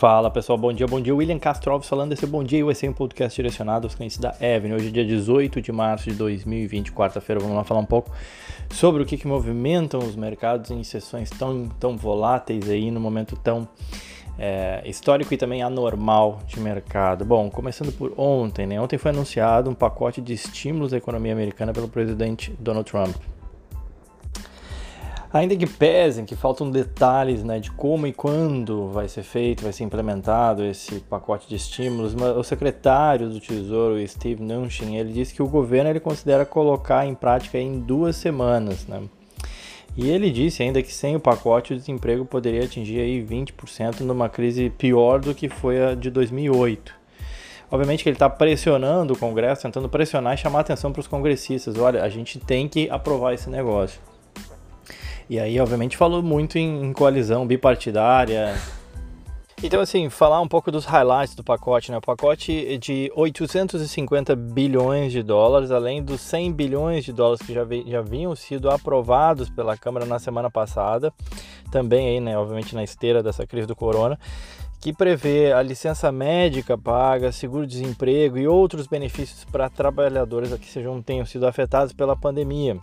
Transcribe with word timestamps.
Fala 0.00 0.30
pessoal, 0.30 0.56
bom 0.56 0.72
dia, 0.72 0.86
bom 0.86 0.98
dia. 0.98 1.14
William 1.14 1.38
Castro 1.38 1.72
Alves 1.72 1.86
falando 1.86 2.08
desse 2.08 2.26
Bom 2.26 2.42
Dia 2.42 2.64
USA, 2.64 2.88
um 2.88 2.92
podcast 2.94 3.36
direcionado 3.36 3.86
aos 3.86 3.94
clientes 3.94 4.16
da 4.16 4.34
Evan. 4.40 4.74
Hoje 4.74 4.88
é 4.88 4.90
dia 4.90 5.04
18 5.04 5.60
de 5.60 5.70
março 5.70 6.08
de 6.08 6.16
2020, 6.16 6.90
quarta-feira. 6.90 7.38
Vamos 7.38 7.54
lá 7.54 7.64
falar 7.64 7.80
um 7.80 7.84
pouco 7.84 8.10
sobre 8.70 9.02
o 9.02 9.04
que, 9.04 9.18
que 9.18 9.28
movimentam 9.28 10.00
os 10.00 10.16
mercados 10.16 10.70
em 10.70 10.82
sessões 10.82 11.28
tão, 11.28 11.68
tão 11.78 11.98
voláteis 11.98 12.70
aí, 12.70 12.90
no 12.90 12.98
momento 12.98 13.36
tão 13.36 13.68
é, 14.38 14.80
histórico 14.86 15.34
e 15.34 15.36
também 15.36 15.62
anormal 15.62 16.38
de 16.46 16.58
mercado. 16.60 17.22
Bom, 17.22 17.50
começando 17.50 17.92
por 17.92 18.14
ontem, 18.16 18.66
né? 18.66 18.80
Ontem 18.80 18.96
foi 18.96 19.10
anunciado 19.10 19.68
um 19.68 19.74
pacote 19.74 20.22
de 20.22 20.32
estímulos 20.32 20.94
à 20.94 20.96
economia 20.96 21.34
americana 21.34 21.74
pelo 21.74 21.88
presidente 21.88 22.56
Donald 22.58 22.90
Trump. 22.90 23.14
Ainda 25.32 25.54
que 25.54 25.66
pesem, 25.66 26.24
que 26.24 26.34
faltam 26.34 26.68
detalhes 26.68 27.44
né, 27.44 27.60
de 27.60 27.70
como 27.70 28.04
e 28.04 28.12
quando 28.12 28.88
vai 28.88 29.06
ser 29.06 29.22
feito, 29.22 29.62
vai 29.62 29.72
ser 29.72 29.84
implementado 29.84 30.64
esse 30.64 30.96
pacote 31.00 31.48
de 31.48 31.54
estímulos, 31.54 32.14
o 32.14 32.42
secretário 32.42 33.28
do 33.28 33.38
Tesouro, 33.38 34.06
Steve 34.08 34.42
Mnuchin, 34.42 34.96
ele 34.96 35.12
disse 35.12 35.32
que 35.32 35.40
o 35.40 35.46
governo 35.46 35.88
ele 35.88 36.00
considera 36.00 36.44
colocar 36.44 37.06
em 37.06 37.14
prática 37.14 37.58
em 37.58 37.78
duas 37.78 38.16
semanas. 38.16 38.88
Né? 38.88 39.02
E 39.96 40.10
ele 40.10 40.32
disse 40.32 40.64
ainda 40.64 40.82
que 40.82 40.92
sem 40.92 41.14
o 41.14 41.20
pacote 41.20 41.74
o 41.74 41.76
desemprego 41.76 42.24
poderia 42.24 42.64
atingir 42.64 42.98
aí 42.98 43.24
20% 43.24 44.00
numa 44.00 44.28
crise 44.28 44.68
pior 44.68 45.20
do 45.20 45.32
que 45.32 45.48
foi 45.48 45.80
a 45.80 45.94
de 45.94 46.10
2008. 46.10 46.92
Obviamente 47.70 48.02
que 48.02 48.08
ele 48.08 48.16
está 48.16 48.28
pressionando 48.28 49.14
o 49.14 49.16
Congresso, 49.16 49.62
tentando 49.62 49.88
pressionar 49.88 50.34
e 50.34 50.38
chamar 50.38 50.60
atenção 50.60 50.90
para 50.90 50.98
os 50.98 51.06
congressistas. 51.06 51.78
Olha, 51.78 52.02
a 52.02 52.08
gente 52.08 52.40
tem 52.40 52.66
que 52.66 52.90
aprovar 52.90 53.32
esse 53.32 53.48
negócio. 53.48 54.09
E 55.30 55.38
aí, 55.38 55.60
obviamente, 55.60 55.96
falou 55.96 56.20
muito 56.24 56.58
em, 56.58 56.86
em 56.86 56.92
coalizão 56.92 57.46
bipartidária. 57.46 58.52
Então, 59.62 59.80
assim, 59.80 60.10
falar 60.10 60.40
um 60.40 60.48
pouco 60.48 60.72
dos 60.72 60.84
highlights 60.84 61.36
do 61.36 61.44
pacote, 61.44 61.92
né? 61.92 61.98
O 61.98 62.00
pacote 62.00 62.76
de 62.78 63.12
850 63.14 64.34
bilhões 64.34 65.12
de 65.12 65.22
dólares, 65.22 65.70
além 65.70 66.02
dos 66.02 66.20
100 66.20 66.52
bilhões 66.52 67.04
de 67.04 67.12
dólares 67.12 67.46
que 67.46 67.54
já, 67.54 67.62
vi, 67.62 67.84
já 67.86 68.00
haviam 68.00 68.34
sido 68.34 68.68
aprovados 68.68 69.48
pela 69.48 69.76
Câmara 69.76 70.04
na 70.04 70.18
semana 70.18 70.50
passada, 70.50 71.12
também 71.70 72.08
aí, 72.08 72.18
né, 72.18 72.36
obviamente 72.36 72.74
na 72.74 72.82
esteira 72.82 73.22
dessa 73.22 73.46
crise 73.46 73.68
do 73.68 73.76
corona, 73.76 74.18
que 74.80 74.92
prevê 74.92 75.52
a 75.52 75.62
licença 75.62 76.10
médica 76.10 76.76
paga, 76.76 77.30
seguro-desemprego 77.30 78.36
e 78.36 78.48
outros 78.48 78.88
benefícios 78.88 79.44
para 79.44 79.70
trabalhadores 79.70 80.52
que 80.54 80.66
sejam, 80.66 81.00
tenham 81.00 81.24
sido 81.24 81.46
afetados 81.46 81.92
pela 81.92 82.16
pandemia. 82.16 82.78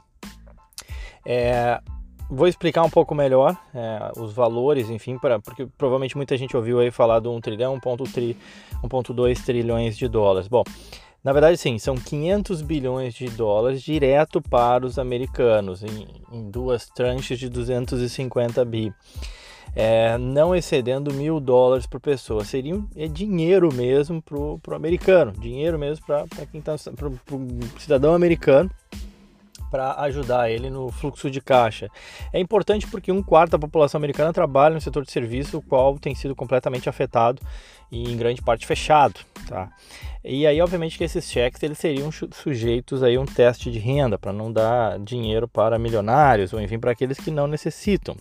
É, 1.25 1.81
vou 2.29 2.47
explicar 2.47 2.83
um 2.83 2.89
pouco 2.89 3.15
melhor 3.15 3.57
é, 3.73 4.11
os 4.17 4.33
valores, 4.33 4.89
enfim, 4.89 5.17
pra, 5.17 5.39
porque 5.39 5.65
provavelmente 5.77 6.17
muita 6.17 6.37
gente 6.37 6.55
ouviu 6.55 6.79
aí 6.79 6.91
falar 6.91 7.19
do 7.19 7.31
1 7.31 7.41
trilhão, 7.41 7.79
1.2 7.79 9.43
trilhões 9.43 9.97
de 9.97 10.07
dólares. 10.07 10.47
Bom, 10.47 10.63
na 11.23 11.33
verdade, 11.33 11.57
sim, 11.57 11.77
são 11.77 11.95
500 11.95 12.61
bilhões 12.61 13.13
de 13.13 13.29
dólares 13.29 13.81
direto 13.81 14.41
para 14.41 14.85
os 14.85 14.99
americanos, 14.99 15.83
em, 15.83 16.07
em 16.31 16.49
duas 16.49 16.87
tranches 16.89 17.39
de 17.39 17.49
250 17.49 18.63
bi. 18.65 18.93
É, 19.75 20.17
não 20.17 20.55
excedendo 20.55 21.13
mil 21.13 21.39
dólares 21.39 21.85
por 21.85 21.99
pessoa. 21.99 22.43
Seria 22.43 22.81
é 22.95 23.07
dinheiro 23.07 23.71
mesmo 23.71 24.21
para 24.21 24.37
o 24.37 24.75
americano, 24.75 25.33
dinheiro 25.33 25.77
mesmo 25.77 26.03
para 26.05 26.25
quem 26.51 26.59
está, 26.59 26.75
para 26.95 27.07
o 27.07 27.19
cidadão 27.77 28.15
americano 28.15 28.71
para 29.69 29.93
ajudar 30.01 30.49
ele 30.49 30.69
no 30.69 30.89
fluxo 30.91 31.29
de 31.29 31.41
caixa. 31.41 31.89
É 32.31 32.39
importante 32.39 32.87
porque 32.87 33.11
um 33.11 33.21
quarto 33.21 33.51
da 33.51 33.59
população 33.59 33.99
americana 33.99 34.33
trabalha 34.33 34.75
no 34.75 34.81
setor 34.81 35.05
de 35.05 35.11
serviço, 35.11 35.57
o 35.57 35.61
qual 35.61 35.97
tem 35.97 36.15
sido 36.15 36.35
completamente 36.35 36.89
afetado 36.89 37.41
e 37.91 38.11
em 38.11 38.17
grande 38.17 38.41
parte 38.41 38.65
fechado, 38.65 39.19
tá? 39.47 39.69
E 40.23 40.45
aí, 40.45 40.59
obviamente, 40.61 40.97
que 40.97 41.03
esses 41.03 41.29
cheques 41.29 41.61
eles 41.63 41.77
seriam 41.77 42.09
sujeitos 42.11 43.01
aí 43.01 43.15
a 43.15 43.21
um 43.21 43.25
teste 43.25 43.71
de 43.71 43.79
renda 43.79 44.17
para 44.17 44.33
não 44.33 44.51
dar 44.51 44.99
dinheiro 44.99 45.47
para 45.47 45.79
milionários 45.79 46.51
ou 46.51 46.59
enfim 46.59 46.79
para 46.79 46.91
aqueles 46.91 47.17
que 47.17 47.31
não 47.31 47.47
necessitam. 47.47 48.15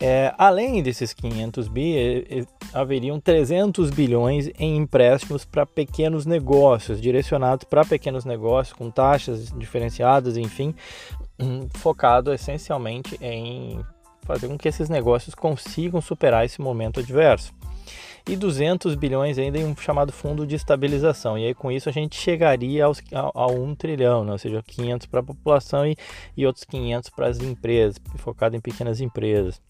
É, 0.00 0.32
além 0.38 0.80
desses 0.82 1.12
500 1.12 1.66
bi, 1.68 2.46
haveriam 2.72 3.18
300 3.20 3.90
bilhões 3.90 4.50
em 4.58 4.76
empréstimos 4.76 5.44
para 5.44 5.64
pequenos 5.64 6.26
negócios, 6.26 7.00
direcionados 7.00 7.64
para 7.64 7.84
pequenos 7.84 8.24
negócios 8.24 8.76
com 8.76 8.90
taxas 8.90 9.52
diferenciadas, 9.56 10.36
enfim, 10.36 10.74
focado 11.74 12.32
essencialmente 12.32 13.16
em 13.20 13.80
fazer 14.22 14.48
com 14.48 14.58
que 14.58 14.68
esses 14.68 14.88
negócios 14.88 15.34
consigam 15.34 16.00
superar 16.00 16.44
esse 16.44 16.60
momento 16.60 17.00
adverso. 17.00 17.52
E 18.28 18.36
200 18.36 18.94
bilhões 18.94 19.38
ainda 19.38 19.56
em 19.58 19.64
um 19.64 19.74
chamado 19.74 20.12
fundo 20.12 20.46
de 20.46 20.54
estabilização. 20.54 21.38
E 21.38 21.46
aí 21.46 21.54
com 21.54 21.72
isso 21.72 21.88
a 21.88 21.92
gente 21.92 22.14
chegaria 22.20 22.84
aos, 22.84 23.00
a, 23.10 23.30
a 23.34 23.46
1 23.46 23.74
trilhão, 23.74 24.22
né? 24.22 24.32
ou 24.32 24.38
seja, 24.38 24.62
500 24.62 25.06
para 25.06 25.20
a 25.20 25.22
população 25.22 25.86
e, 25.86 25.96
e 26.36 26.44
outros 26.44 26.64
500 26.64 27.08
para 27.08 27.28
as 27.28 27.38
empresas, 27.38 27.98
focado 28.16 28.54
em 28.54 28.60
pequenas 28.60 29.00
empresas. 29.00 29.62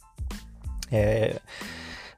É, 0.91 1.41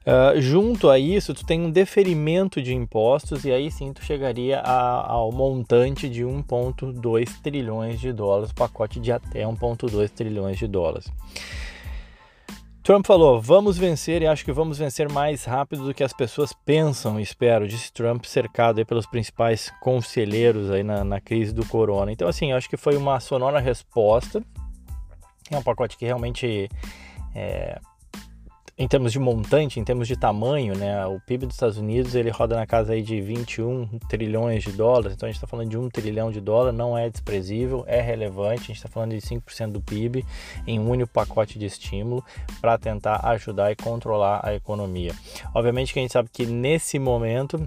uh, 0.05 0.39
junto 0.39 0.89
a 0.89 0.97
isso, 0.99 1.33
tu 1.33 1.45
tem 1.45 1.61
um 1.61 1.71
deferimento 1.71 2.61
de 2.61 2.73
impostos 2.73 3.45
e 3.45 3.51
aí 3.51 3.71
sim 3.71 3.93
tu 3.93 4.03
chegaria 4.03 4.59
a, 4.59 5.11
ao 5.11 5.31
montante 5.31 6.09
de 6.09 6.23
1,2 6.23 7.41
trilhões 7.41 7.99
de 7.99 8.11
dólares, 8.11 8.51
pacote 8.51 8.99
de 8.99 9.11
até 9.11 9.43
1,2 9.43 10.09
trilhões 10.09 10.57
de 10.57 10.67
dólares. 10.67 11.11
Trump 12.83 13.05
falou: 13.05 13.39
vamos 13.39 13.77
vencer 13.77 14.21
e 14.23 14.27
acho 14.27 14.43
que 14.43 14.51
vamos 14.51 14.79
vencer 14.79 15.09
mais 15.11 15.45
rápido 15.45 15.85
do 15.85 15.93
que 15.93 16.03
as 16.03 16.13
pessoas 16.13 16.51
pensam, 16.51 17.19
espero, 17.19 17.67
disse 17.67 17.93
Trump, 17.93 18.25
cercado 18.25 18.83
pelos 18.85 19.05
principais 19.05 19.71
conselheiros 19.79 20.71
aí 20.71 20.81
na, 20.81 21.03
na 21.03 21.21
crise 21.21 21.53
do 21.53 21.65
corona. 21.65 22.11
Então, 22.11 22.27
assim, 22.27 22.51
acho 22.51 22.69
que 22.69 22.77
foi 22.77 22.97
uma 22.97 23.19
sonora 23.19 23.59
resposta. 23.59 24.43
É 25.51 25.57
um 25.57 25.63
pacote 25.63 25.97
que 25.97 26.05
realmente 26.05 26.69
é, 27.35 27.79
em 28.81 28.87
termos 28.87 29.11
de 29.11 29.19
montante, 29.19 29.79
em 29.79 29.83
termos 29.83 30.07
de 30.07 30.15
tamanho, 30.15 30.75
né, 30.75 31.05
o 31.05 31.19
PIB 31.19 31.45
dos 31.45 31.55
Estados 31.55 31.77
Unidos 31.77 32.15
ele 32.15 32.31
roda 32.31 32.55
na 32.55 32.65
casa 32.65 32.93
aí 32.93 33.03
de 33.03 33.21
21 33.21 33.85
trilhões 34.09 34.63
de 34.63 34.71
dólares, 34.71 35.13
então 35.13 35.27
a 35.27 35.31
gente 35.31 35.37
está 35.37 35.45
falando 35.45 35.69
de 35.69 35.77
1 35.77 35.87
trilhão 35.89 36.31
de 36.31 36.41
dólares, 36.41 36.75
não 36.75 36.97
é 36.97 37.07
desprezível, 37.07 37.83
é 37.85 38.01
relevante, 38.01 38.63
a 38.63 38.65
gente 38.65 38.77
está 38.77 38.89
falando 38.89 39.11
de 39.11 39.21
5% 39.21 39.71
do 39.71 39.81
PIB 39.81 40.25
em 40.65 40.79
um 40.79 40.89
único 40.89 41.13
pacote 41.13 41.59
de 41.59 41.65
estímulo 41.67 42.25
para 42.59 42.75
tentar 42.75 43.23
ajudar 43.27 43.71
e 43.71 43.75
controlar 43.75 44.41
a 44.43 44.55
economia. 44.55 45.13
Obviamente 45.53 45.93
que 45.93 45.99
a 45.99 46.01
gente 46.01 46.13
sabe 46.13 46.29
que 46.33 46.47
nesse 46.47 46.97
momento 46.97 47.63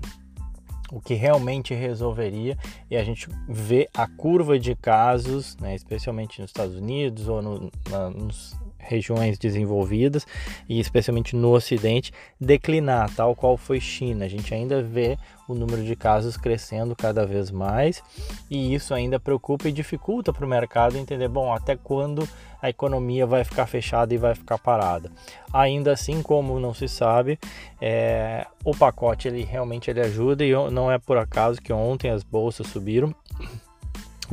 o 0.91 1.01
que 1.01 1.15
realmente 1.15 1.75
resolveria 1.75 2.59
e 2.91 2.97
a 2.97 3.05
gente 3.05 3.29
vê 3.49 3.89
a 3.95 4.09
curva 4.09 4.59
de 4.59 4.75
casos, 4.75 5.57
né, 5.59 5.77
especialmente 5.77 6.41
nos 6.41 6.51
Estados 6.51 6.75
Unidos 6.75 7.29
ou 7.29 7.41
no, 7.41 7.71
na, 7.89 8.11
nos 8.11 8.64
regiões 8.87 9.39
desenvolvidas 9.39 10.27
e 10.69 10.79
especialmente 10.79 11.35
no 11.35 11.53
Ocidente 11.53 12.13
declinar, 12.41 13.11
tal 13.15 13.35
qual 13.35 13.57
foi 13.57 13.81
China. 13.81 14.25
A 14.25 14.29
gente 14.29 14.55
ainda 14.55 14.83
vê 14.83 15.19
o 15.49 15.55
número 15.55 15.85
de 15.85 15.95
casos 15.95 16.37
crescendo 16.37 16.97
cada 16.97 17.27
vez 17.27 17.51
mais 17.51 18.03
e 18.51 18.75
isso 18.75 18.95
ainda 18.95 19.21
preocupa 19.21 19.69
e 19.69 19.73
dificulta 19.73 20.33
para 20.33 20.45
o 20.45 20.49
mercado 20.49 20.97
entender, 20.97 21.29
bom, 21.29 21.53
até 21.53 21.77
quando 21.77 22.29
a 22.63 22.71
economia 22.71 23.27
vai 23.27 23.45
ficar 23.45 23.67
fechada 23.67 24.15
e 24.15 24.17
vai 24.17 24.35
ficar 24.35 24.57
parada. 24.57 25.11
Ainda 25.53 25.93
assim, 25.93 26.23
como 26.23 26.59
não 26.59 26.73
se 26.73 26.89
sabe, 26.89 27.39
é, 27.81 28.47
o 28.65 28.75
pacote 28.75 29.29
ele 29.29 29.45
realmente 29.45 29.91
ele 29.91 30.01
ajuda 30.01 30.45
e 30.45 30.53
não 30.71 30.91
é 30.91 30.99
por 30.99 31.19
acaso 31.19 31.61
que 31.61 31.73
ontem 31.73 32.11
as 32.11 32.23
bolsas 32.23 32.67
subiram 32.69 33.15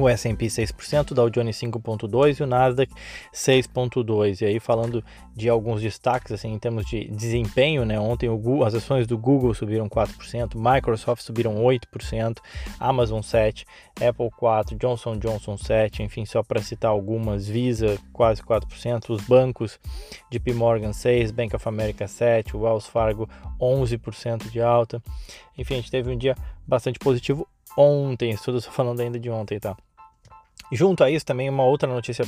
o 0.01 0.09
S&P 0.09 0.47
6%, 0.47 1.12
o 1.12 1.16
Dow 1.16 1.29
Jones 1.29 1.57
5.2 1.57 2.40
e 2.40 2.43
o 2.43 2.47
Nasdaq 2.47 2.91
6.2. 3.34 4.41
E 4.41 4.46
aí 4.46 4.59
falando 4.59 5.03
de 5.35 5.47
alguns 5.47 5.81
destaques 5.81 6.31
assim 6.31 6.53
em 6.53 6.59
termos 6.59 6.85
de 6.85 7.05
desempenho, 7.05 7.85
né? 7.85 7.99
Ontem 7.99 8.29
Google, 8.29 8.66
as 8.66 8.73
ações 8.73 9.08
do 9.08 9.17
Google 9.17 9.53
subiram 9.53 9.87
4%, 9.87 10.55
Microsoft 10.55 11.23
subiram 11.23 11.55
8%, 11.55 12.37
Amazon 12.79 13.22
7, 13.22 13.66
Apple 13.96 14.29
4, 14.37 14.78
Johnson 14.78 15.17
Johnson 15.17 15.58
7, 15.58 16.03
enfim, 16.03 16.26
só 16.26 16.43
para 16.43 16.61
citar 16.61 16.91
algumas, 16.91 17.47
Visa 17.47 17.97
quase 18.11 18.41
4%, 18.41 19.09
os 19.09 19.22
bancos 19.23 19.79
JP 20.29 20.53
Morgan 20.53 20.93
6, 20.93 21.31
Bank 21.31 21.55
of 21.55 21.67
America 21.67 22.08
7, 22.08 22.55
Wells 22.55 22.87
Fargo 22.87 23.29
11% 23.59 24.49
de 24.49 24.61
alta. 24.61 25.02
Enfim, 25.58 25.76
a 25.76 25.78
gente 25.78 25.91
teve 25.91 26.11
um 26.11 26.17
dia 26.17 26.35
bastante 26.67 26.99
positivo 26.99 27.47
ontem, 27.78 28.31
estou 28.31 28.59
falando 28.61 28.99
ainda 28.99 29.20
de 29.20 29.29
ontem, 29.29 29.59
tá? 29.59 29.78
Junto 30.72 31.03
a 31.03 31.09
isso, 31.09 31.25
também 31.25 31.49
uma 31.49 31.63
outra 31.63 31.87
notícia 31.87 32.25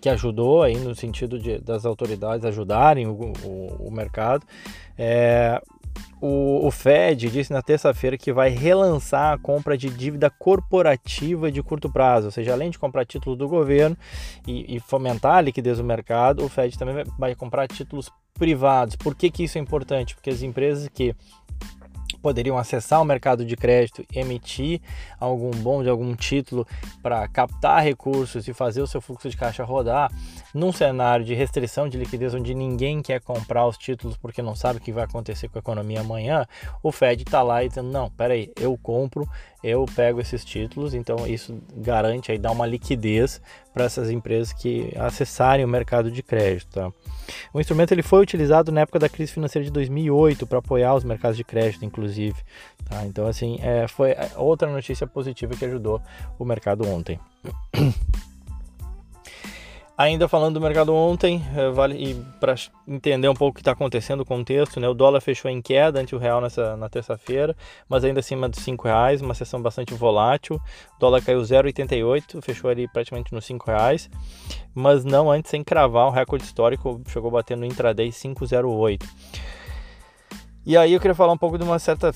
que 0.00 0.08
ajudou 0.08 0.62
aí 0.62 0.76
no 0.76 0.94
sentido 0.94 1.38
de, 1.38 1.58
das 1.58 1.84
autoridades 1.84 2.44
ajudarem 2.44 3.06
o, 3.06 3.32
o, 3.44 3.88
o 3.88 3.90
mercado. 3.90 4.46
É, 4.96 5.60
o, 6.20 6.66
o, 6.66 6.70
Fed 6.70 7.28
disse 7.28 7.52
na 7.52 7.60
terça-feira 7.60 8.16
que 8.16 8.32
vai 8.32 8.48
relançar 8.48 9.32
a 9.32 9.38
compra 9.38 9.76
de 9.76 9.90
dívida 9.90 10.30
corporativa 10.30 11.50
de 11.50 11.62
curto 11.62 11.90
prazo, 11.90 12.26
ou 12.26 12.30
seja, 12.30 12.52
além 12.52 12.70
de 12.70 12.78
comprar 12.78 13.04
títulos 13.04 13.38
do 13.38 13.48
governo 13.48 13.96
e, 14.46 14.76
e 14.76 14.80
fomentar 14.80 15.36
a 15.36 15.40
liquidez 15.40 15.78
do 15.78 15.84
mercado, 15.84 16.44
o 16.44 16.48
Fed 16.48 16.78
também 16.78 16.94
vai, 16.94 17.04
vai 17.18 17.34
comprar 17.34 17.66
títulos 17.66 18.08
privados. 18.34 18.96
Por 18.96 19.14
que, 19.14 19.30
que 19.30 19.44
isso 19.44 19.58
é 19.58 19.60
importante? 19.60 20.14
Porque 20.14 20.30
as 20.30 20.42
empresas 20.42 20.88
que 20.88 21.14
poderiam 22.22 22.56
acessar 22.56 23.02
o 23.02 23.04
mercado 23.04 23.44
de 23.44 23.56
crédito, 23.56 24.04
emitir 24.14 24.80
algum 25.18 25.50
bom 25.50 25.82
de 25.82 25.88
algum 25.88 26.14
título 26.14 26.66
para 27.02 27.26
captar 27.28 27.82
recursos 27.82 28.46
e 28.46 28.54
fazer 28.54 28.80
o 28.80 28.86
seu 28.86 29.00
fluxo 29.00 29.28
de 29.28 29.36
caixa 29.36 29.64
rodar, 29.64 30.10
num 30.54 30.72
cenário 30.72 31.24
de 31.24 31.34
restrição 31.34 31.88
de 31.88 31.98
liquidez 31.98 32.32
onde 32.34 32.54
ninguém 32.54 33.02
quer 33.02 33.20
comprar 33.20 33.66
os 33.66 33.76
títulos 33.76 34.16
porque 34.16 34.40
não 34.40 34.54
sabe 34.54 34.78
o 34.78 34.82
que 34.82 34.92
vai 34.92 35.04
acontecer 35.04 35.48
com 35.48 35.58
a 35.58 35.60
economia 35.60 36.00
amanhã, 36.00 36.46
o 36.82 36.92
Fed 36.92 37.22
está 37.22 37.42
lá 37.42 37.64
e 37.64 37.68
dizendo: 37.68 37.90
não, 37.90 38.08
peraí, 38.10 38.52
eu 38.58 38.78
compro, 38.80 39.28
eu 39.62 39.84
pego 39.94 40.20
esses 40.20 40.44
títulos, 40.44 40.92
então 40.92 41.26
isso 41.26 41.60
garante 41.76 42.32
aí, 42.32 42.38
dá 42.38 42.50
uma 42.50 42.66
liquidez 42.66 43.40
para 43.72 43.84
essas 43.84 44.10
empresas 44.10 44.52
que 44.52 44.92
acessarem 44.96 45.64
o 45.64 45.68
mercado 45.68 46.10
de 46.10 46.22
crédito. 46.22 46.68
Tá? 46.70 46.92
O 47.54 47.60
instrumento 47.60 47.92
ele 47.92 48.02
foi 48.02 48.20
utilizado 48.20 48.72
na 48.72 48.80
época 48.80 48.98
da 48.98 49.08
crise 49.08 49.32
financeira 49.32 49.64
de 49.64 49.70
2008 49.70 50.46
para 50.46 50.58
apoiar 50.58 50.94
os 50.94 51.04
mercados 51.04 51.36
de 51.36 51.44
crédito, 51.44 51.84
inclusive. 51.84 52.36
Tá? 52.88 53.04
Então, 53.06 53.26
assim, 53.26 53.58
é, 53.62 53.86
foi 53.86 54.10
é, 54.10 54.30
outra 54.36 54.70
notícia 54.70 55.06
positiva 55.06 55.54
que 55.54 55.64
ajudou 55.64 56.02
o 56.38 56.44
mercado 56.44 56.86
ontem. 56.86 57.18
Ainda 60.02 60.26
falando 60.26 60.54
do 60.54 60.60
mercado 60.60 60.92
ontem, 60.92 61.40
eh, 61.54 61.70
vale 61.70 62.16
para 62.40 62.56
entender 62.88 63.28
um 63.28 63.34
pouco 63.34 63.52
o 63.52 63.54
que 63.54 63.60
está 63.60 63.70
acontecendo, 63.70 64.22
o 64.22 64.24
contexto, 64.24 64.80
né? 64.80 64.88
O 64.88 64.94
dólar 64.94 65.20
fechou 65.20 65.48
em 65.48 65.62
queda 65.62 66.00
ante 66.00 66.12
o 66.12 66.18
real 66.18 66.40
nessa, 66.40 66.76
na 66.76 66.88
terça-feira, 66.88 67.56
mas 67.88 68.02
ainda 68.02 68.18
acima 68.18 68.48
dos 68.48 68.66
R$ 68.66 68.76
reais, 68.82 69.22
uma 69.22 69.32
sessão 69.32 69.62
bastante 69.62 69.94
volátil. 69.94 70.56
O 70.56 70.98
dólar 70.98 71.22
caiu 71.22 71.40
0,88, 71.40 72.42
fechou 72.42 72.68
ali 72.68 72.88
praticamente 72.88 73.32
nos 73.32 73.48
R$ 73.48 73.56
reais, 73.64 74.10
mas 74.74 75.04
não 75.04 75.30
antes 75.30 75.52
sem 75.52 75.62
cravar 75.62 76.08
um 76.08 76.10
recorde 76.10 76.46
histórico, 76.46 77.00
chegou 77.06 77.30
batendo 77.30 77.64
intraday 77.64 78.08
5,08. 78.08 79.06
E 80.66 80.76
aí 80.76 80.94
eu 80.94 80.98
queria 80.98 81.14
falar 81.14 81.32
um 81.32 81.38
pouco 81.38 81.56
de 81.56 81.62
uma 81.62 81.78
certa 81.78 82.10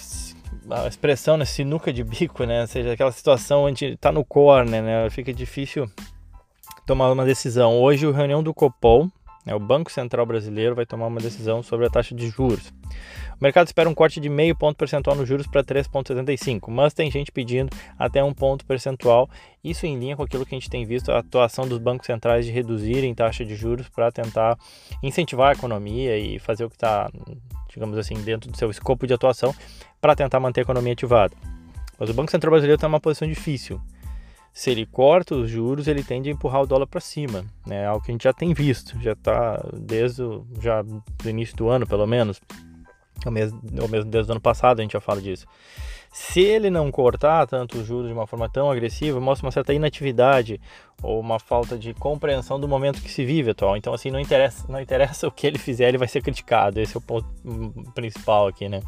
expressão, 0.88 1.36
né, 1.36 1.44
sinuca 1.44 1.92
de 1.92 2.02
bico, 2.02 2.42
né? 2.42 2.62
Ou 2.62 2.66
seja, 2.66 2.94
aquela 2.94 3.12
situação 3.12 3.62
onde 3.62 3.92
está 3.92 4.10
no 4.10 4.24
corner, 4.24 4.82
né? 4.82 5.08
Fica 5.08 5.32
difícil 5.32 5.88
tomar 6.86 7.10
uma 7.10 7.24
decisão. 7.24 7.80
Hoje, 7.80 8.06
a 8.06 8.12
reunião 8.12 8.42
do 8.42 8.54
Copom, 8.54 9.10
né, 9.44 9.52
o 9.54 9.58
Banco 9.58 9.90
Central 9.90 10.24
Brasileiro, 10.24 10.76
vai 10.76 10.86
tomar 10.86 11.08
uma 11.08 11.20
decisão 11.20 11.60
sobre 11.60 11.84
a 11.84 11.90
taxa 11.90 12.14
de 12.14 12.28
juros. 12.28 12.72
O 13.38 13.42
mercado 13.42 13.66
espera 13.66 13.90
um 13.90 13.94
corte 13.94 14.20
de 14.20 14.28
meio 14.28 14.54
ponto 14.54 14.76
percentual 14.76 15.16
nos 15.16 15.28
juros 15.28 15.48
para 15.48 15.64
3,75, 15.64 16.70
mas 16.70 16.94
tem 16.94 17.10
gente 17.10 17.32
pedindo 17.32 17.70
até 17.98 18.22
um 18.22 18.32
ponto 18.32 18.64
percentual. 18.64 19.28
Isso 19.62 19.84
em 19.84 19.98
linha 19.98 20.16
com 20.16 20.22
aquilo 20.22 20.46
que 20.46 20.54
a 20.54 20.58
gente 20.58 20.70
tem 20.70 20.86
visto, 20.86 21.10
a 21.10 21.18
atuação 21.18 21.66
dos 21.66 21.78
bancos 21.78 22.06
centrais 22.06 22.46
de 22.46 22.52
reduzirem 22.52 23.12
taxa 23.14 23.44
de 23.44 23.56
juros 23.56 23.88
para 23.88 24.12
tentar 24.12 24.56
incentivar 25.02 25.50
a 25.50 25.52
economia 25.52 26.16
e 26.16 26.38
fazer 26.38 26.64
o 26.64 26.70
que 26.70 26.76
está, 26.76 27.10
digamos 27.68 27.98
assim, 27.98 28.14
dentro 28.22 28.50
do 28.50 28.56
seu 28.56 28.70
escopo 28.70 29.08
de 29.08 29.12
atuação 29.12 29.52
para 30.00 30.14
tentar 30.14 30.38
manter 30.38 30.60
a 30.60 30.62
economia 30.62 30.92
ativada. 30.92 31.34
Mas 31.98 32.08
o 32.10 32.14
Banco 32.14 32.30
Central 32.30 32.52
Brasileiro 32.52 32.76
está 32.76 32.88
numa 32.88 33.00
posição 33.00 33.26
difícil 33.26 33.80
se 34.56 34.70
ele 34.70 34.86
corta 34.86 35.34
os 35.34 35.50
juros, 35.50 35.86
ele 35.86 36.02
tende 36.02 36.30
a 36.30 36.32
empurrar 36.32 36.62
o 36.62 36.66
dólar 36.66 36.86
para 36.86 36.98
cima, 36.98 37.44
né? 37.66 37.86
Algo 37.86 38.02
que 38.02 38.10
a 38.10 38.14
gente 38.14 38.24
já 38.24 38.32
tem 38.32 38.54
visto, 38.54 38.98
já 38.98 39.12
está 39.12 39.62
desde 39.74 40.22
o, 40.22 40.46
já 40.58 40.80
do 40.80 41.28
início 41.28 41.54
do 41.54 41.68
ano, 41.68 41.86
pelo 41.86 42.06
menos, 42.06 42.40
ou 43.26 43.30
mesmo, 43.30 43.60
ou 43.82 43.86
mesmo 43.86 44.10
desde 44.10 44.30
o 44.30 44.32
ano 44.32 44.40
passado 44.40 44.80
a 44.80 44.82
gente 44.82 44.94
já 44.94 45.00
fala 45.00 45.20
disso. 45.20 45.46
Se 46.10 46.40
ele 46.40 46.70
não 46.70 46.90
cortar 46.90 47.46
tanto 47.46 47.76
os 47.76 47.86
juros 47.86 48.06
de 48.06 48.14
uma 48.14 48.26
forma 48.26 48.48
tão 48.48 48.70
agressiva, 48.70 49.20
mostra 49.20 49.46
uma 49.46 49.52
certa 49.52 49.74
inatividade 49.74 50.58
ou 51.02 51.20
uma 51.20 51.38
falta 51.38 51.76
de 51.76 51.92
compreensão 51.92 52.58
do 52.58 52.66
momento 52.66 53.02
que 53.02 53.10
se 53.10 53.26
vive 53.26 53.50
atual. 53.50 53.76
Então, 53.76 53.92
assim, 53.92 54.10
não 54.10 54.18
interessa, 54.18 54.64
não 54.72 54.80
interessa 54.80 55.28
o 55.28 55.30
que 55.30 55.46
ele 55.46 55.58
fizer, 55.58 55.88
ele 55.88 55.98
vai 55.98 56.08
ser 56.08 56.22
criticado. 56.22 56.80
Esse 56.80 56.96
é 56.96 56.98
o 56.98 57.02
ponto 57.02 57.28
principal 57.94 58.46
aqui, 58.46 58.70
né? 58.70 58.80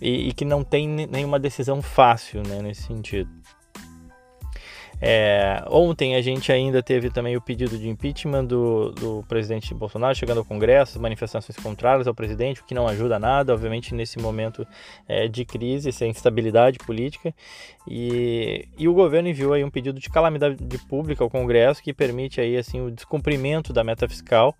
E, 0.00 0.28
e 0.28 0.32
que 0.32 0.44
não 0.44 0.62
tem 0.62 0.86
nenhuma 0.86 1.40
decisão 1.40 1.82
fácil, 1.82 2.44
né, 2.46 2.62
nesse 2.62 2.82
sentido. 2.82 3.28
É, 5.06 5.62
ontem 5.68 6.16
a 6.16 6.22
gente 6.22 6.50
ainda 6.50 6.82
teve 6.82 7.10
também 7.10 7.36
o 7.36 7.40
pedido 7.40 7.76
de 7.76 7.90
impeachment 7.90 8.46
do, 8.46 8.90
do 8.92 9.24
presidente 9.28 9.74
Bolsonaro 9.74 10.14
chegando 10.14 10.38
ao 10.38 10.46
Congresso, 10.46 10.98
manifestações 10.98 11.58
contrárias 11.58 12.06
ao 12.08 12.14
presidente, 12.14 12.62
o 12.62 12.64
que 12.64 12.72
não 12.72 12.88
ajuda 12.88 13.18
nada, 13.18 13.52
obviamente, 13.52 13.94
nesse 13.94 14.18
momento 14.18 14.66
é, 15.06 15.28
de 15.28 15.44
crise, 15.44 15.92
sem 15.92 16.10
instabilidade 16.10 16.78
política. 16.78 17.34
E, 17.86 18.66
e 18.78 18.88
o 18.88 18.94
governo 18.94 19.28
enviou 19.28 19.52
aí 19.52 19.62
um 19.62 19.68
pedido 19.68 20.00
de 20.00 20.08
calamidade 20.08 20.56
pública 20.88 21.22
ao 21.22 21.28
Congresso 21.28 21.82
que 21.82 21.92
permite 21.92 22.40
aí 22.40 22.56
assim 22.56 22.80
o 22.80 22.90
descumprimento 22.90 23.74
da 23.74 23.84
meta 23.84 24.08
fiscal 24.08 24.54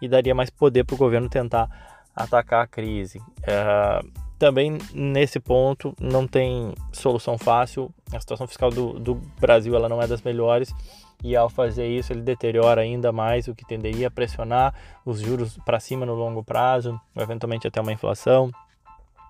e 0.00 0.08
daria 0.08 0.34
mais 0.34 0.48
poder 0.48 0.82
para 0.82 0.94
o 0.94 0.98
governo 0.98 1.28
tentar 1.28 1.68
atacar 2.16 2.64
a 2.64 2.66
crise. 2.66 3.20
É, 3.42 4.00
também 4.40 4.78
nesse 4.94 5.38
ponto 5.38 5.94
não 6.00 6.26
tem 6.26 6.72
solução 6.92 7.36
fácil. 7.36 7.92
A 8.10 8.18
situação 8.18 8.48
fiscal 8.48 8.70
do, 8.70 8.98
do 8.98 9.14
Brasil 9.38 9.76
ela 9.76 9.86
não 9.86 10.00
é 10.00 10.06
das 10.06 10.22
melhores 10.22 10.74
e 11.22 11.36
ao 11.36 11.50
fazer 11.50 11.86
isso 11.86 12.10
ele 12.10 12.22
deteriora 12.22 12.80
ainda 12.80 13.12
mais 13.12 13.46
o 13.48 13.54
que 13.54 13.66
tenderia 13.66 14.08
a 14.08 14.10
pressionar 14.10 14.74
os 15.04 15.20
juros 15.20 15.58
para 15.58 15.78
cima 15.78 16.06
no 16.06 16.14
longo 16.14 16.42
prazo, 16.42 16.98
eventualmente 17.14 17.68
até 17.68 17.82
uma 17.82 17.92
inflação. 17.92 18.50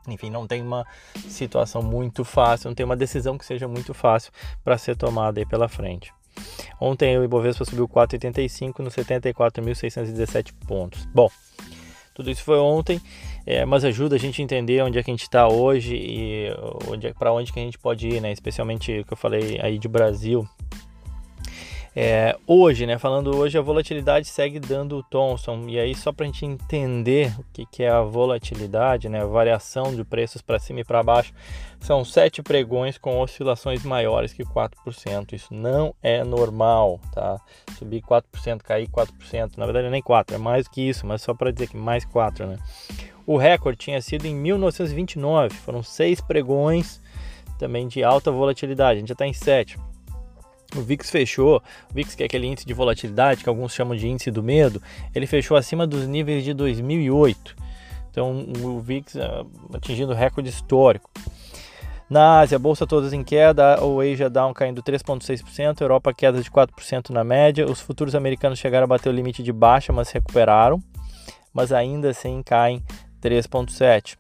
Enfim, 0.07 0.31
não 0.31 0.47
tem 0.47 0.63
uma 0.63 0.87
situação 1.29 1.83
muito 1.83 2.25
fácil, 2.25 2.69
não 2.69 2.75
tem 2.75 2.87
uma 2.87 2.97
decisão 2.97 3.37
que 3.37 3.45
seja 3.45 3.67
muito 3.67 3.93
fácil 3.93 4.31
para 4.63 4.79
ser 4.79 4.97
tomada 4.97 5.41
aí 5.41 5.45
pela 5.45 5.69
frente. 5.69 6.15
Ontem 6.81 7.19
o 7.19 7.25
Ibovespa 7.25 7.65
subiu 7.65 7.89
4,85 7.89 8.79
nos 8.79 8.95
74.617 8.95 10.55
pontos. 10.67 11.05
Bom, 11.07 11.29
tudo 12.21 12.31
isso 12.31 12.45
foi 12.45 12.59
ontem, 12.59 13.01
é, 13.47 13.65
mas 13.65 13.83
ajuda 13.83 14.17
a 14.17 14.19
gente 14.19 14.43
a 14.43 14.45
entender 14.45 14.83
onde 14.83 14.99
é 14.99 15.03
que 15.03 15.11
a 15.11 15.15
gente 15.15 15.23
está 15.23 15.49
hoje 15.49 15.97
e 15.97 16.49
onde, 16.87 17.07
é, 17.07 17.13
para 17.15 17.33
onde 17.33 17.51
que 17.51 17.59
a 17.59 17.63
gente 17.63 17.79
pode 17.79 18.07
ir, 18.07 18.21
né? 18.21 18.31
Especialmente 18.31 19.01
o 19.01 19.05
que 19.05 19.13
eu 19.13 19.17
falei 19.17 19.59
aí 19.63 19.79
de 19.79 19.89
Brasil. 19.89 20.47
É, 21.95 22.37
hoje, 22.47 22.87
né, 22.87 22.99
falando 22.99 23.37
hoje, 23.37 23.59
a 23.59 23.61
volatilidade 23.61 24.29
segue 24.29 24.61
dando 24.61 24.99
o 24.99 25.03
Thomson. 25.03 25.67
E 25.69 25.79
aí, 25.79 25.95
só 25.95 26.13
para 26.13 26.25
a 26.25 26.27
gente 26.27 26.47
entender 26.47 27.35
o 27.39 27.45
que, 27.53 27.67
que 27.67 27.83
é 27.83 27.91
a 27.91 28.03
volatilidade, 28.03 29.09
né, 29.09 29.23
a 29.23 29.27
variação 29.27 29.95
de 29.95 30.05
preços 30.05 30.41
para 30.41 30.61
cima 30.61 30.81
e 30.81 30.85
para 30.85 31.03
baixo, 31.03 31.33
são 31.81 32.05
sete 32.05 32.43
pregões 32.43 32.97
com 32.97 33.19
oscilações 33.21 33.83
maiores 33.85 34.33
que 34.33 34.45
4%. 34.45 35.33
Isso 35.33 35.53
não 35.53 35.93
é 36.01 36.23
normal, 36.23 37.01
tá? 37.13 37.41
Subir 37.77 38.03
4%, 38.03 38.63
cair 38.63 38.89
4%, 38.89 39.57
na 39.57 39.65
verdade 39.65 39.91
nem 39.91 40.03
4%, 40.03 40.33
é 40.35 40.39
mais 40.39 40.69
que 40.69 40.89
isso, 40.89 41.07
mas 41.07 41.23
só 41.23 41.35
para 41.35 41.51
dizer 41.51 41.69
que 41.69 41.77
mais 41.77 42.05
4%, 42.05 42.47
né? 42.47 42.59
O 43.27 43.37
recorde 43.37 43.79
tinha 43.79 44.01
sido 44.01 44.27
em 44.27 44.35
1929, 44.35 45.55
foram 45.57 45.83
seis 45.83 46.21
pregões 46.21 47.01
também 47.59 47.87
de 47.89 48.03
alta 48.03 48.31
volatilidade, 48.31 48.97
a 48.97 49.01
gente 49.01 49.09
já 49.09 49.13
está 49.13 49.27
em 49.27 49.33
sete. 49.33 49.79
O 50.77 50.81
VIX 50.83 51.11
fechou, 51.11 51.63
o 51.91 51.95
VIX 51.95 52.15
que 52.15 52.23
é 52.23 52.27
aquele 52.27 52.47
índice 52.47 52.67
de 52.67 52.75
volatilidade 52.75 53.43
que 53.43 53.49
alguns 53.49 53.73
chamam 53.73 53.97
de 53.97 54.09
índice 54.09 54.31
do 54.31 54.43
medo, 54.43 54.81
ele 55.15 55.27
fechou 55.27 55.57
acima 55.57 55.87
dos 55.87 56.07
níveis 56.07 56.45
de 56.45 56.55
2008. 56.55 57.57
Então 58.11 58.47
o 58.63 58.81
VIX 58.81 59.15
uh, 59.15 59.47
atingindo 59.75 60.13
recorde 60.13 60.49
histórico. 60.49 61.11
Na 62.11 62.41
Ásia, 62.41 62.59
bolsa 62.59 62.89
todas 62.89 63.13
em 63.13 63.23
queda, 63.23 63.85
o 63.85 64.01
Asia 64.01 64.29
Down 64.29 64.53
caindo 64.53 64.83
3,6%, 64.83 65.81
Europa 65.81 66.13
queda 66.13 66.43
de 66.43 66.51
4% 66.51 67.11
na 67.11 67.23
média. 67.23 67.65
Os 67.71 67.81
futuros 67.81 68.17
americanos 68.17 68.59
chegaram 68.59 68.85
a 68.85 68.89
bater 68.89 69.09
o 69.09 69.13
limite 69.13 69.45
de 69.45 69.53
baixa, 69.53 69.93
mas 69.93 70.11
recuperaram, 70.11 70.83
mas 71.55 71.71
ainda 71.71 72.11
assim 72.11 72.43
caem 72.43 72.83
3,7%. 73.23 74.17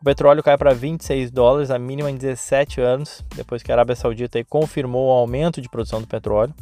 O 0.00 0.04
petróleo 0.04 0.42
cai 0.42 0.56
para 0.56 0.72
26 0.72 1.30
dólares, 1.30 1.70
a 1.70 1.78
mínima 1.78 2.10
em 2.10 2.16
17 2.16 2.80
anos, 2.80 3.22
depois 3.36 3.62
que 3.62 3.70
a 3.70 3.74
Arábia 3.74 3.94
Saudita 3.94 4.42
confirmou 4.44 5.08
o 5.08 5.12
aumento 5.12 5.60
de 5.60 5.68
produção 5.68 6.00
do 6.00 6.06
petróleo. 6.06 6.54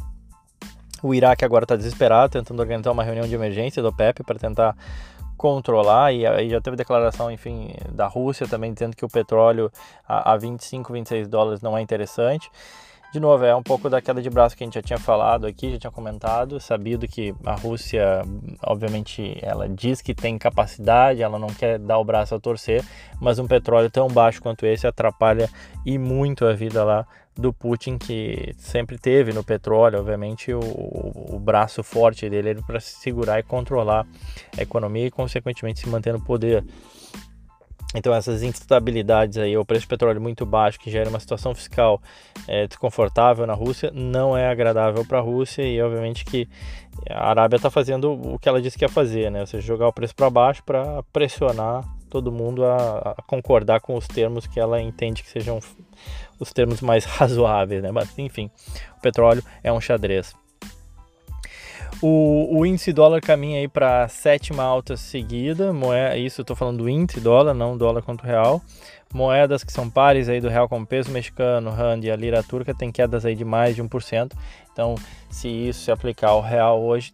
O 1.01 1.13
Iraque 1.13 1.45
agora 1.45 1.63
está 1.63 1.77
desesperado, 1.77 2.33
tentando 2.33 2.59
organizar 2.59 2.91
uma 2.91 3.01
reunião 3.01 3.25
de 3.25 3.33
emergência 3.33 3.81
do 3.81 3.87
OPEP 3.87 4.25
para 4.25 4.37
tentar 4.37 4.75
controlar 5.37 6.11
e 6.11 6.27
aí 6.27 6.49
já 6.49 6.59
teve 6.59 6.75
declaração, 6.75 7.31
enfim, 7.31 7.73
da 7.93 8.07
Rússia 8.07 8.45
também 8.45 8.73
dizendo 8.73 8.93
que 8.93 9.05
o 9.05 9.07
petróleo 9.07 9.71
a, 10.05 10.33
a 10.33 10.37
25, 10.37 10.91
26 10.91 11.29
dólares 11.29 11.61
não 11.61 11.77
é 11.77 11.81
interessante. 11.81 12.51
De 13.11 13.19
novo, 13.19 13.43
é 13.43 13.55
um 13.55 13.63
pouco 13.63 13.89
da 13.89 13.99
queda 13.99 14.21
de 14.21 14.29
braço 14.29 14.55
que 14.55 14.63
a 14.63 14.67
gente 14.67 14.75
já 14.75 14.83
tinha 14.83 14.99
falado 14.99 15.47
aqui, 15.47 15.71
já 15.71 15.79
tinha 15.79 15.91
comentado, 15.91 16.59
sabido 16.59 17.07
que 17.07 17.33
a 17.43 17.55
Rússia, 17.55 18.21
obviamente, 18.61 19.35
ela 19.41 19.67
diz 19.67 19.99
que 19.99 20.13
tem 20.13 20.37
capacidade, 20.37 21.23
ela 21.23 21.39
não 21.39 21.47
quer 21.47 21.79
dar 21.79 21.97
o 21.97 22.03
braço 22.03 22.35
a 22.35 22.39
torcer, 22.39 22.85
mas 23.19 23.39
um 23.39 23.47
petróleo 23.47 23.89
tão 23.89 24.07
baixo 24.07 24.39
quanto 24.39 24.63
esse 24.63 24.85
atrapalha 24.85 25.49
e 25.83 25.97
muito 25.97 26.45
a 26.45 26.53
vida 26.53 26.83
lá 26.83 27.07
do 27.35 27.51
Putin, 27.51 27.97
que 27.97 28.53
sempre 28.59 28.99
teve 28.99 29.33
no 29.33 29.43
petróleo, 29.43 29.99
obviamente, 29.99 30.53
o, 30.53 30.59
o 30.59 31.39
braço 31.39 31.81
forte 31.81 32.29
dele 32.29 32.61
para 32.61 32.79
segurar 32.79 33.39
e 33.39 33.43
controlar 33.43 34.05
a 34.55 34.61
economia 34.61 35.07
e, 35.07 35.11
consequentemente, 35.11 35.79
se 35.79 35.89
manter 35.89 36.13
no 36.13 36.21
poder. 36.21 36.63
Então 37.95 38.13
essas 38.13 38.43
instabilidades 38.43 39.37
aí, 39.37 39.57
o 39.57 39.65
preço 39.65 39.87
do 39.87 39.89
petróleo 39.89 40.21
muito 40.21 40.45
baixo, 40.45 40.79
que 40.79 40.91
gera 40.91 41.09
uma 41.09 41.19
situação 41.19 41.55
fiscal 41.55 41.99
é, 42.47 42.67
desconfortável 42.67 43.47
na 43.47 43.53
Rússia, 43.53 43.91
não 43.93 44.37
é 44.37 44.47
agradável 44.47 45.03
para 45.03 45.17
a 45.17 45.21
Rússia 45.21 45.63
e 45.63 45.81
obviamente 45.81 46.23
que 46.23 46.47
a 47.09 47.29
Arábia 47.29 47.55
está 47.55 47.71
fazendo 47.71 48.11
o 48.11 48.37
que 48.37 48.47
ela 48.47 48.61
disse 48.61 48.77
que 48.77 48.85
ia 48.85 48.89
fazer, 48.89 49.31
né? 49.31 49.41
Ou 49.41 49.47
seja, 49.47 49.65
jogar 49.65 49.87
o 49.87 49.93
preço 49.93 50.15
para 50.15 50.29
baixo 50.29 50.63
para 50.63 51.01
pressionar 51.11 51.83
todo 52.09 52.31
mundo 52.31 52.65
a, 52.65 53.15
a, 53.17 53.21
concordar 53.23 53.79
com 53.79 53.95
os 53.95 54.07
termos 54.07 54.45
que 54.45 54.59
ela 54.59 54.81
entende 54.81 55.23
que 55.23 55.29
sejam 55.29 55.59
os 56.39 56.51
termos 56.51 56.81
mais 56.81 57.05
razoáveis, 57.09 57.81
né? 57.81 57.91
Mas 57.91 58.17
enfim, 58.19 58.51
o 58.97 59.01
petróleo 59.01 59.43
é 59.63 59.71
um 59.71 59.81
xadrez. 59.81 60.35
O, 62.01 62.59
o 62.59 62.65
índice 62.65 62.93
dólar 62.93 63.19
caminha 63.19 63.59
aí 63.59 63.67
para 63.67 64.07
sétima 64.07 64.63
alta 64.63 64.95
seguida, 64.95 65.73
moeda, 65.73 66.15
isso 66.15 66.39
eu 66.39 66.43
estou 66.43 66.55
falando 66.55 66.77
do 66.77 66.89
índice 66.89 67.19
dólar, 67.19 67.53
não 67.53 67.77
dólar 67.77 68.01
contra 68.01 68.25
o 68.25 68.29
real. 68.29 68.61
Moedas 69.13 69.65
que 69.65 69.73
são 69.73 69.89
pares 69.89 70.29
aí 70.29 70.39
do 70.39 70.47
real 70.47 70.69
com 70.69 70.85
peso 70.85 71.11
mexicano, 71.11 71.71
rand 71.71 72.01
e 72.03 72.11
a 72.11 72.15
lira 72.15 72.41
turca 72.41 72.73
tem 72.73 72.89
quedas 72.89 73.25
aí 73.25 73.35
de 73.35 73.43
mais 73.43 73.75
de 73.75 73.83
1%. 73.83 74.31
Então, 74.71 74.95
se 75.29 75.49
isso 75.49 75.81
se 75.81 75.91
aplicar 75.91 76.29
ao 76.29 76.41
real 76.41 76.81
hoje, 76.81 77.11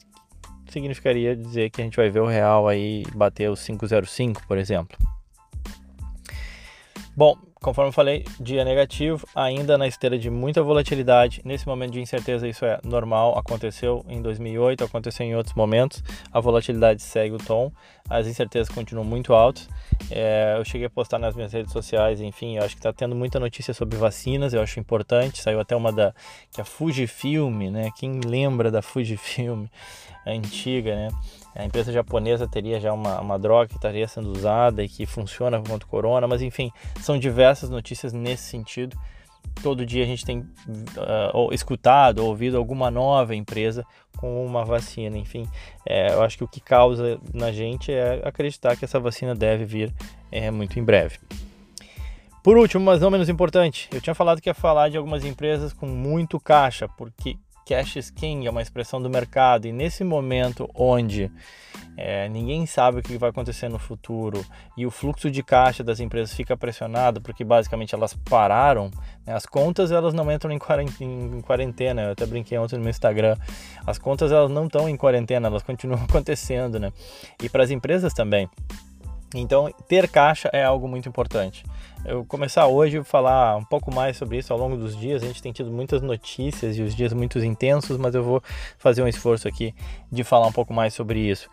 significaria 0.69 1.35
dizer 1.35 1.71
que 1.71 1.81
a 1.81 1.83
gente 1.83 1.97
vai 1.97 2.09
ver 2.09 2.19
o 2.19 2.27
real 2.27 2.67
aí 2.67 3.03
bater 3.15 3.49
os 3.49 3.61
5,05, 3.61 4.41
por 4.47 4.57
exemplo. 4.57 4.97
Bom, 7.17 7.37
conforme 7.61 7.87
eu 7.87 7.93
falei, 7.93 8.25
dia 8.41 8.65
negativo, 8.65 9.25
ainda 9.33 9.77
na 9.77 9.87
esteira 9.87 10.19
de 10.19 10.29
muita 10.29 10.61
volatilidade. 10.61 11.41
Nesse 11.45 11.65
momento 11.65 11.93
de 11.93 12.01
incerteza, 12.01 12.45
isso 12.45 12.65
é 12.65 12.77
normal, 12.83 13.37
aconteceu 13.37 14.03
em 14.09 14.21
2008, 14.21 14.83
aconteceu 14.83 15.25
em 15.25 15.33
outros 15.33 15.55
momentos. 15.55 16.03
A 16.29 16.41
volatilidade 16.41 17.01
segue 17.01 17.33
o 17.33 17.37
tom, 17.37 17.71
as 18.09 18.27
incertezas 18.27 18.67
continuam 18.67 19.05
muito 19.05 19.33
altas. 19.33 19.69
É, 20.11 20.55
eu 20.57 20.65
cheguei 20.65 20.87
a 20.87 20.89
postar 20.89 21.17
nas 21.17 21.33
minhas 21.33 21.53
redes 21.53 21.71
sociais, 21.71 22.19
enfim, 22.19 22.57
eu 22.57 22.63
acho 22.63 22.75
que 22.75 22.79
está 22.79 22.91
tendo 22.91 23.15
muita 23.15 23.39
notícia 23.39 23.73
sobre 23.73 23.97
vacinas, 23.97 24.53
eu 24.53 24.61
acho 24.61 24.77
importante. 24.77 25.41
Saiu 25.41 25.61
até 25.61 25.73
uma 25.73 25.93
da 25.93 26.13
que 26.51 26.59
é 26.59 26.63
a 26.63 26.65
Fujifilm, 26.65 27.71
né? 27.71 27.91
Quem 27.95 28.19
lembra 28.19 28.69
da 28.69 28.81
Fujifilm 28.81 29.67
antiga, 30.27 30.93
né? 30.93 31.07
A 31.55 31.63
empresa 31.63 31.91
japonesa 31.91 32.47
teria 32.47 32.79
já 32.81 32.91
uma, 32.91 33.21
uma 33.21 33.39
droga 33.39 33.69
que 33.69 33.75
estaria 33.75 34.05
sendo 34.07 34.31
usada 34.31 34.83
e 34.83 34.89
que 34.89 35.05
funciona 35.05 35.57
contra 35.57 35.87
o 35.87 35.89
corona, 35.89 36.27
mas 36.27 36.41
enfim, 36.41 36.69
são 36.99 37.17
diversas 37.17 37.69
notícias 37.69 38.11
nesse 38.11 38.43
sentido. 38.43 38.97
Todo 39.63 39.85
dia 39.85 40.03
a 40.03 40.07
gente 40.07 40.25
tem 40.25 40.39
uh, 40.39 41.53
escutado, 41.53 42.19
ouvido 42.19 42.57
alguma 42.57 42.91
nova 42.91 43.33
empresa 43.33 43.85
com 44.17 44.45
uma 44.45 44.65
vacina. 44.65 45.17
Enfim, 45.17 45.47
é, 45.85 46.11
eu 46.13 46.23
acho 46.23 46.37
que 46.37 46.43
o 46.43 46.47
que 46.47 46.59
causa 46.59 47.19
na 47.33 47.51
gente 47.53 47.91
é 47.91 48.21
acreditar 48.25 48.75
que 48.75 48.83
essa 48.83 48.99
vacina 48.99 49.33
deve 49.33 49.63
vir 49.63 49.93
é, 50.31 50.51
muito 50.51 50.77
em 50.77 50.83
breve. 50.83 51.19
Por 52.43 52.57
último, 52.57 52.83
mas 52.83 52.99
não 52.99 53.09
menos 53.09 53.29
importante, 53.29 53.89
eu 53.93 54.01
tinha 54.01 54.13
falado 54.13 54.41
que 54.41 54.49
ia 54.49 54.53
falar 54.53 54.89
de 54.89 54.97
algumas 54.97 55.23
empresas 55.23 55.71
com 55.71 55.87
muito 55.87 56.39
caixa, 56.39 56.87
porque 56.87 57.37
cash 57.65 57.95
is 57.95 58.09
king 58.11 58.45
é 58.45 58.49
uma 58.49 58.61
expressão 58.61 59.01
do 59.01 59.09
mercado 59.09 59.65
e 59.65 59.71
nesse 59.71 60.03
momento 60.03 60.69
onde 60.75 61.31
é, 61.97 62.29
ninguém 62.29 62.65
sabe 62.65 62.99
o 62.99 63.03
que 63.03 63.17
vai 63.17 63.31
acontecer 63.31 63.67
no 63.67 63.79
futuro 63.79 64.45
e 64.77 64.85
o 64.85 64.91
fluxo 64.91 65.31
de 65.31 65.41
caixa 65.41 65.83
das 65.83 65.99
empresas 65.99 66.33
fica 66.33 66.55
pressionado 66.55 67.19
porque 67.19 67.43
basicamente 67.43 67.95
elas 67.95 68.13
pararam, 68.13 68.91
né? 69.25 69.33
as 69.33 69.45
contas 69.45 69.91
elas 69.91 70.13
não 70.13 70.31
entram 70.31 70.51
em 70.51 71.41
quarentena, 71.41 72.03
eu 72.03 72.11
até 72.11 72.25
brinquei 72.25 72.57
ontem 72.57 72.75
no 72.75 72.81
meu 72.81 72.91
Instagram, 72.91 73.35
as 73.85 73.97
contas 73.97 74.31
elas 74.31 74.51
não 74.51 74.67
estão 74.67 74.87
em 74.87 74.95
quarentena, 74.95 75.47
elas 75.47 75.63
continuam 75.63 76.03
acontecendo, 76.07 76.79
né? 76.79 76.93
E 77.41 77.49
para 77.49 77.63
as 77.63 77.71
empresas 77.71 78.13
também. 78.13 78.47
Então, 79.33 79.69
ter 79.87 80.07
caixa 80.07 80.49
é 80.53 80.63
algo 80.63 80.87
muito 80.87 81.09
importante. 81.09 81.65
Eu 82.07 82.23
começar 82.23 82.67
hoje 82.67 82.99
a 82.99 83.03
falar 83.03 83.57
um 83.57 83.63
pouco 83.63 83.91
mais 83.91 84.15
sobre 84.15 84.37
isso 84.37 84.53
ao 84.53 84.59
longo 84.59 84.77
dos 84.77 84.95
dias. 84.95 85.23
A 85.23 85.25
gente 85.25 85.41
tem 85.41 85.51
tido 85.51 85.71
muitas 85.71 86.03
notícias 86.03 86.77
e 86.77 86.83
os 86.83 86.93
dias 86.93 87.11
muito 87.13 87.39
intensos, 87.39 87.97
mas 87.97 88.13
eu 88.13 88.23
vou 88.23 88.43
fazer 88.77 89.01
um 89.01 89.07
esforço 89.07 89.47
aqui 89.47 89.73
de 90.11 90.23
falar 90.23 90.45
um 90.45 90.51
pouco 90.51 90.71
mais 90.71 90.93
sobre 90.93 91.19
isso. 91.19 91.49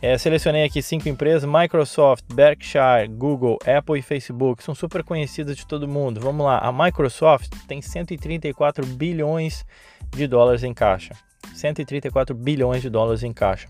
É, 0.00 0.16
selecionei 0.16 0.64
aqui 0.64 0.80
cinco 0.80 1.06
empresas: 1.06 1.44
Microsoft, 1.44 2.24
Berkshire, 2.32 3.08
Google, 3.10 3.58
Apple 3.66 3.98
e 3.98 4.02
Facebook. 4.02 4.62
São 4.62 4.74
super 4.74 5.04
conhecidas 5.04 5.54
de 5.54 5.66
todo 5.66 5.86
mundo. 5.86 6.18
Vamos 6.18 6.46
lá. 6.46 6.58
A 6.60 6.72
Microsoft 6.72 7.50
tem 7.68 7.82
134 7.82 8.86
bilhões 8.86 9.66
de 10.08 10.26
dólares 10.26 10.64
em 10.64 10.72
caixa. 10.72 11.14
134 11.52 12.34
bilhões 12.34 12.80
de 12.80 12.88
dólares 12.88 13.22
em 13.22 13.34
caixa. 13.34 13.68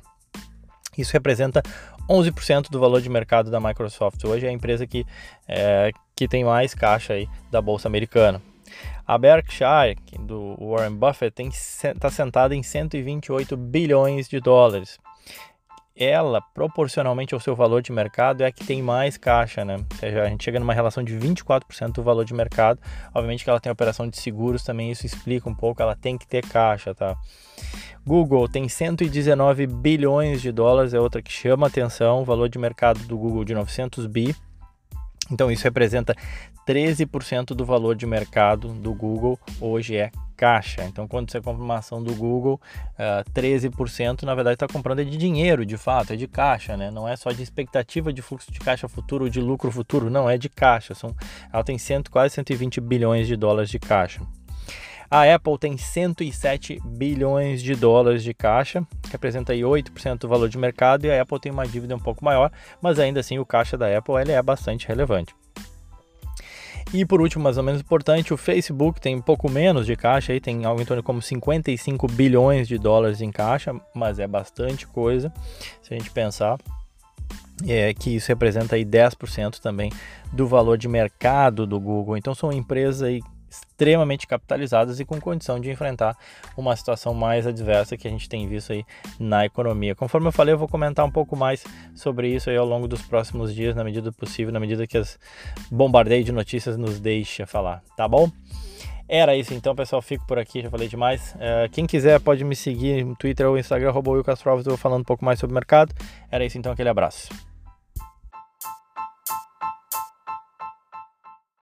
Isso 0.97 1.13
representa 1.13 1.63
11% 2.09 2.71
do 2.71 2.81
valor 2.81 3.01
de 3.01 3.09
mercado 3.09 3.51
da 3.51 3.61
Microsoft. 3.61 4.25
Hoje 4.25 4.45
é 4.45 4.49
a 4.49 4.53
empresa 4.53 4.87
que, 4.87 5.07
é, 5.47 5.93
que 6.21 6.29
tem 6.29 6.45
mais 6.45 6.75
caixa 6.75 7.15
aí 7.15 7.27
da 7.51 7.63
Bolsa 7.63 7.89
Americana. 7.89 8.43
A 9.07 9.17
Berkshire, 9.17 9.97
do 10.19 10.55
Warren 10.61 10.95
Buffett, 10.95 11.35
está 11.49 12.11
sentada 12.11 12.55
em 12.55 12.63
128 12.63 13.57
bilhões 13.57 14.29
de 14.29 14.39
dólares. 14.39 14.99
Ela, 15.97 16.43
proporcionalmente 16.55 17.33
ao 17.33 17.41
seu 17.41 17.57
valor 17.57 17.81
de 17.81 17.91
mercado, 17.91 18.43
é 18.43 18.47
a 18.47 18.53
que 18.53 18.67
tem 18.67 18.83
mais 18.83 19.17
caixa, 19.17 19.65
né? 19.65 19.77
Ou 19.77 19.97
seja, 19.97 20.23
a 20.23 20.29
gente 20.29 20.45
chega 20.45 20.61
numa 20.61 20.75
relação 20.75 21.03
de 21.03 21.19
24% 21.19 21.93
do 21.93 22.03
valor 22.03 22.27
de 22.27 22.35
mercado. 22.35 22.79
Obviamente 23.15 23.43
que 23.43 23.49
ela 23.49 23.61
tem 23.61 23.73
operação 23.73 24.07
de 24.07 24.19
seguros 24.19 24.63
também, 24.63 24.91
isso 24.91 25.07
explica 25.07 25.49
um 25.49 25.55
pouco, 25.55 25.81
ela 25.81 25.97
tem 25.97 26.19
que 26.19 26.27
ter 26.27 26.47
caixa, 26.47 26.95
tá? 26.95 27.17
Google 28.07 28.47
tem 28.47 28.69
119 28.69 29.67
bilhões 29.67 30.43
de 30.43 30.53
dólares, 30.53 30.93
é 30.93 31.01
outra 31.01 31.23
que 31.23 31.33
chama 31.33 31.69
atenção, 31.69 32.21
o 32.21 32.25
valor 32.27 32.51
de 32.51 32.59
mercado 32.59 33.01
do 33.05 33.17
Google 33.17 33.43
de 33.43 33.55
900 33.55 34.05
bi. 34.05 34.37
Então 35.31 35.51
isso 35.51 35.65
representa 35.65 36.15
13% 36.67 37.47
do 37.55 37.65
valor 37.65 37.95
de 37.95 38.07
mercado 38.07 38.69
do 38.69 38.93
Google 38.95 39.39
hoje 39.61 39.97
é 39.97 40.11
caixa. 40.41 40.83
Então, 40.85 41.07
quando 41.07 41.31
você 41.31 41.39
compra 41.39 41.63
uma 41.63 41.77
ação 41.77 42.03
do 42.03 42.15
Google, 42.15 42.59
uh, 42.99 43.21
eh, 43.21 43.25
13% 43.35 44.23
na 44.23 44.35
verdade 44.35 44.55
está 44.55 44.67
comprando 44.67 45.01
é 45.01 45.05
de 45.05 45.19
dinheiro, 45.19 45.67
de 45.67 45.77
fato, 45.77 46.15
é 46.15 46.17
de 46.17 46.27
caixa, 46.27 46.79
né? 46.79 46.91
Não 46.91 47.07
é 47.07 47.15
só 47.15 47.31
de 47.31 47.43
expectativa 47.43 48.11
de 48.11 48.23
fluxo 48.23 48.51
de 48.51 48.59
caixa 48.59 48.89
futuro 48.89 49.25
ou 49.25 49.31
de 49.31 49.39
lucro 49.39 49.71
futuro, 49.71 50.09
não, 50.09 50.31
é 50.31 50.39
de 50.39 50.49
caixa. 50.49 50.95
São, 50.95 51.15
ela 51.53 51.63
tem 51.63 51.77
cento, 51.77 52.11
quase 52.11 52.35
120 52.37 52.81
bilhões 52.81 53.27
de 53.27 53.37
dólares 53.37 53.69
de 53.69 53.79
caixa. 53.79 54.23
A 55.11 55.35
Apple 55.35 55.59
tem 55.59 55.77
107 55.77 56.81
bilhões 56.85 57.61
de 57.61 57.75
dólares 57.75 58.23
de 58.23 58.33
caixa, 58.33 58.87
representa 59.11 59.53
aí 59.53 59.63
8% 59.63 60.19
do 60.19 60.29
valor 60.29 60.49
de 60.49 60.57
mercado, 60.57 61.05
e 61.05 61.11
a 61.11 61.21
Apple 61.21 61.41
tem 61.41 61.51
uma 61.51 61.67
dívida 61.67 61.97
um 61.97 61.99
pouco 61.99 62.25
maior, 62.25 62.53
mas 62.81 63.01
ainda 63.01 63.19
assim 63.19 63.37
o 63.37 63.45
caixa 63.45 63.77
da 63.77 63.99
Apple 63.99 64.15
é 64.31 64.41
bastante 64.41 64.87
relevante. 64.87 65.35
E 66.95 67.05
por 67.05 67.21
último, 67.21 67.43
mais 67.43 67.57
ou 67.57 67.65
menos 67.65 67.81
importante, 67.81 68.33
o 68.33 68.37
Facebook 68.37 69.01
tem 69.01 69.17
um 69.17 69.21
pouco 69.21 69.51
menos 69.51 69.85
de 69.85 69.97
caixa, 69.97 70.33
aí 70.33 70.41
tem 70.41 70.65
algo 70.65 70.81
em 70.81 70.85
torno 70.85 71.03
de 71.03 71.07
como 71.07 71.21
55 71.21 72.07
bilhões 72.07 72.69
de 72.69 72.79
dólares 72.79 73.21
em 73.21 73.33
caixa, 73.33 73.75
mas 73.93 74.21
é 74.21 74.29
bastante 74.29 74.87
coisa 74.87 75.33
se 75.83 75.93
a 75.93 75.99
gente 75.99 76.11
pensar. 76.11 76.57
É, 77.69 77.93
que 77.93 78.17
isso 78.17 78.29
representa 78.29 78.75
aí 78.75 78.87
10% 78.87 79.59
também 79.59 79.93
do 80.33 80.47
valor 80.47 80.79
de 80.79 80.89
mercado 80.89 81.67
do 81.67 81.79
Google. 81.79 82.17
Então 82.17 82.35
são 82.35 82.51
empresas 82.51 83.03
aí 83.03 83.21
extremamente 83.51 84.27
capitalizadas 84.27 85.01
e 85.01 85.05
com 85.05 85.21
condição 85.21 85.59
de 85.59 85.71
enfrentar 85.71 86.17
uma 86.57 86.75
situação 86.77 87.13
mais 87.13 87.47
adversa 87.47 87.97
que 87.97 88.07
a 88.07 88.11
gente 88.11 88.29
tem 88.29 88.47
visto 88.47 88.73
aí 88.73 88.85
na 89.19 89.45
economia. 89.45 89.95
Conforme 89.95 90.29
eu 90.29 90.33
falei, 90.33 90.55
eu 90.55 90.59
vou 90.59 90.69
comentar 90.69 91.05
um 91.05 91.11
pouco 91.11 91.37
mais 91.37 91.65
sobre 91.95 92.29
isso 92.29 92.49
aí 92.49 92.57
ao 92.57 92.67
longo 92.67 92.87
dos 92.87 93.03
próximos 93.03 93.55
dias, 93.55 93.75
na 93.75 93.83
medida 93.83 94.11
do 94.11 94.17
possível, 94.17 94.53
na 94.53 94.61
medida 94.61 94.87
que 94.87 94.97
as 94.97 95.19
bombardeio 95.71 96.25
de 96.25 96.33
notícias 96.33 96.77
nos 96.77 97.01
deixa 97.01 97.47
falar, 97.47 97.83
tá 97.97 98.07
bom? 98.07 98.31
Era 99.13 99.35
isso 99.35 99.53
então, 99.53 99.75
pessoal. 99.75 100.01
Fico 100.01 100.25
por 100.25 100.39
aqui, 100.39 100.63
já 100.63 100.71
falei 100.71 100.87
demais. 100.87 101.35
Uh, 101.35 101.69
quem 101.73 101.85
quiser 101.85 102.21
pode 102.21 102.45
me 102.45 102.55
seguir 102.55 103.05
no 103.05 103.17
Twitter 103.17 103.49
ou 103.49 103.59
Instagram, 103.59 103.89
arroba 103.89 104.13
eu 104.13 104.23
vou 104.63 104.77
falando 104.77 105.01
um 105.01 105.05
pouco 105.05 105.25
mais 105.25 105.41
sobre 105.41 105.53
o 105.53 105.55
mercado. 105.55 105.93
Era 106.31 106.45
isso 106.45 106.57
então, 106.57 106.71
aquele 106.71 106.89
abraço. 106.89 107.50